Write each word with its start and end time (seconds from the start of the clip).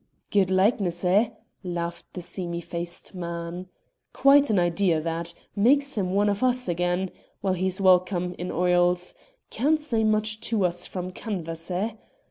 "Good 0.31 0.49
likeness, 0.49 1.05
eh?" 1.05 1.29
laughed 1.63 2.07
the 2.13 2.23
seamy 2.23 2.59
faced 2.59 3.13
man. 3.13 3.67
"Quite 4.13 4.49
an 4.49 4.57
idea, 4.57 4.99
that! 4.99 5.35
Makes 5.55 5.93
him 5.93 6.09
one 6.11 6.27
of 6.27 6.41
us 6.41 6.67
again! 6.67 7.11
Well, 7.43 7.53
he's 7.53 7.79
welcome 7.79 8.33
in 8.39 8.51
oils. 8.51 9.13
Can't 9.51 9.79
say 9.79 10.03
much 10.03 10.39
to 10.49 10.65
us 10.65 10.87
from 10.87 11.11
canvas, 11.11 11.69
eh?" 11.69 11.91